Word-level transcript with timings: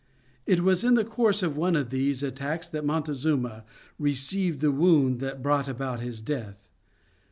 It 0.47 0.61
was 0.61 0.83
in 0.83 0.95
the 0.95 1.05
course 1.05 1.43
of 1.43 1.55
one 1.55 1.75
of 1.75 1.91
these 1.91 2.23
attacks 2.23 2.67
that 2.67 2.83
Montezuma 2.83 3.65
received 3.99 4.59
the 4.59 4.71
wound 4.71 5.19
that 5.19 5.43
brought 5.43 5.69
about 5.69 5.99
his 5.99 6.21
death. 6.21 6.57